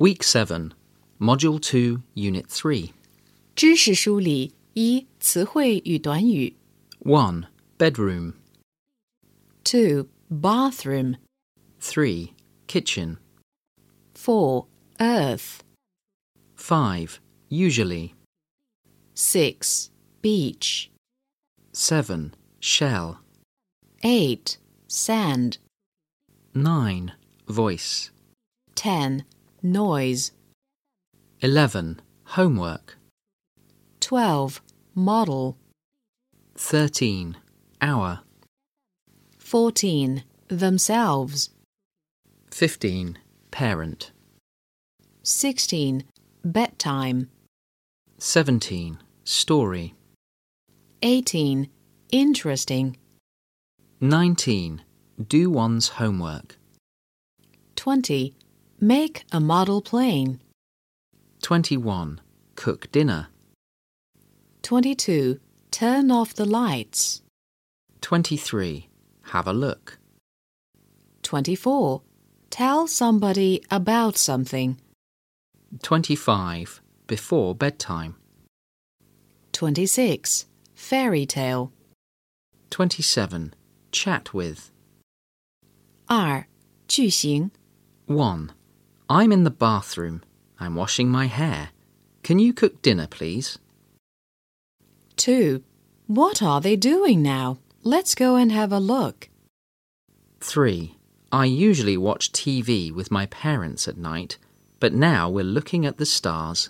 [0.00, 0.74] Week 7,
[1.20, 2.92] Module 2, Unit 3.
[3.54, 6.54] 知识梳理一词汇与短语
[7.00, 7.46] 1.
[7.78, 8.34] Bedroom.
[9.64, 11.16] two bathroom
[11.80, 12.32] 3.
[12.66, 13.16] Kitchen.
[14.14, 14.66] four
[14.98, 15.60] earth
[16.56, 17.18] 5.
[17.48, 18.14] Usually.
[19.14, 19.90] six
[20.20, 20.90] beach
[21.72, 22.34] 7.
[22.60, 23.18] Shell.
[24.02, 24.58] eight
[24.88, 25.58] sand
[26.54, 27.12] 9.
[27.48, 28.10] Voice.
[28.74, 29.24] ten
[29.63, 30.31] noise
[31.41, 31.99] 11.
[32.25, 32.97] Homework.
[33.99, 34.61] twelve
[34.95, 35.57] model
[36.55, 37.37] 13.
[37.81, 38.21] Hour.
[39.37, 41.49] fourteen themselves
[42.51, 43.17] 15.
[43.51, 44.11] Parent.
[45.23, 46.03] sixteen
[46.43, 47.29] bedtime
[48.17, 48.97] 17.
[49.23, 49.93] Story.
[51.03, 51.69] eighteen
[52.11, 52.97] interesting
[53.99, 54.81] 19.
[55.27, 56.57] Do one's homework.
[57.75, 58.33] 20.
[58.80, 60.40] Make a model plane.
[61.42, 62.20] 21.
[62.54, 63.28] Cook dinner.
[64.62, 65.40] 22.
[65.70, 67.22] Turn off the lights.
[68.00, 68.88] 23.
[69.32, 69.98] Have a look.
[71.22, 72.02] 24.
[72.50, 74.78] Tell somebody about something.
[75.82, 76.80] 25.
[77.06, 78.16] Before bedtime.
[79.52, 80.46] 26.
[80.74, 81.72] Fairy tale.
[82.70, 83.54] 27.
[83.90, 84.70] Chat with.
[86.08, 86.46] 二
[86.86, 87.50] 句型
[88.06, 88.52] 1.
[89.11, 90.23] I'm in the bathroom.
[90.57, 91.71] I'm washing my hair.
[92.23, 93.57] Can you cook dinner, please?
[95.17, 95.61] 2.
[96.07, 97.57] What are they doing now?
[97.83, 99.27] Let's go and have a look.
[100.39, 100.95] 3.
[101.29, 104.37] I usually watch TV with my parents at night,
[104.79, 106.69] but now we're looking at the stars.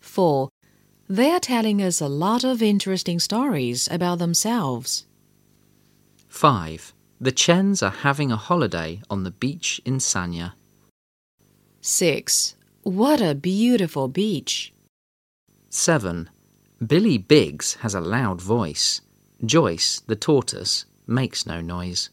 [0.00, 0.50] 4.
[1.08, 5.06] They are telling us a lot of interesting stories about themselves.
[6.28, 6.92] 5.
[7.18, 10.52] The Chens are having a holiday on the beach in Sanya.
[11.88, 12.54] 6.
[12.82, 14.74] What a beautiful beach!
[15.70, 16.28] 7.
[16.86, 19.00] Billy Biggs has a loud voice.
[19.42, 22.10] Joyce, the tortoise, makes no noise.